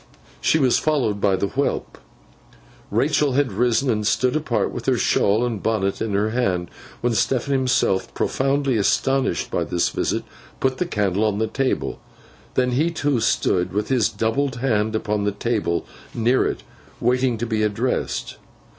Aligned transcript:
She 0.41 0.57
was 0.57 0.79
followed 0.79 1.21
by 1.21 1.35
the 1.35 1.49
whelp. 1.49 1.99
Rachael 2.89 3.33
had 3.33 3.51
risen, 3.51 3.87
and 3.91 4.07
stood 4.07 4.35
apart 4.35 4.71
with 4.71 4.87
her 4.87 4.97
shawl 4.97 5.45
and 5.45 5.61
bonnet 5.61 6.01
in 6.01 6.13
her 6.15 6.31
hand, 6.31 6.71
when 7.01 7.13
Stephen, 7.13 7.53
himself 7.53 8.11
profoundly 8.15 8.77
astonished 8.77 9.51
by 9.51 9.63
this 9.63 9.89
visit, 9.89 10.23
put 10.59 10.79
the 10.79 10.87
candle 10.87 11.23
on 11.23 11.37
the 11.37 11.45
table. 11.45 12.01
Then 12.55 12.71
he 12.71 12.89
too 12.89 13.19
stood, 13.19 13.73
with 13.73 13.89
his 13.89 14.09
doubled 14.09 14.55
hand 14.55 14.95
upon 14.95 15.23
the 15.23 15.31
table 15.31 15.85
near 16.15 16.47
it, 16.47 16.63
waiting 16.99 17.37
to 17.37 17.45
be 17.45 17.61
addressed. 17.61 18.37